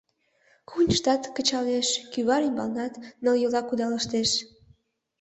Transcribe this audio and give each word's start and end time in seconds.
Кухньыштат 0.69 1.21
кычалеш, 1.35 1.87
кӱвар 2.11 2.41
ӱмбалнат 2.47 2.93
нылйола 3.23 3.61
кудалыштеш. 3.63 4.29